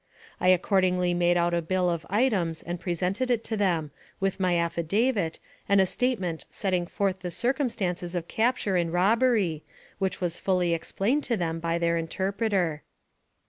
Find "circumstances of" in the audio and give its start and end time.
7.29-8.27